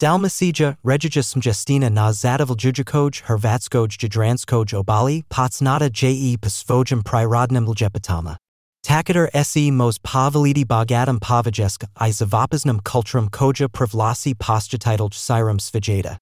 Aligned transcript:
Dalmacija, 0.00 0.74
regijus 0.84 1.36
mjestina 1.36 1.88
na 1.88 2.12
zadavljujikoj, 2.12 3.10
hrvatskoj 3.24 3.88
jadranskoj 4.02 4.66
obali, 4.76 5.22
potsnata 5.28 5.88
je 6.02 6.38
pasvojim 6.38 7.02
prirodnim 7.02 7.66
ljepatama. 7.80 8.36
Takater 8.86 9.28
se 9.44 9.72
mos 9.72 9.98
pavaliti 9.98 10.64
bogatam 10.64 11.18
pavajeska 11.20 11.86
i 12.08 12.12
zavapasnam 12.12 12.78
kulturum 12.92 13.30
koja 13.30 13.68
privlasi 13.68 14.34
postatitlj 14.34 15.12
sirum 15.12 15.60
svijeta. 15.60 16.16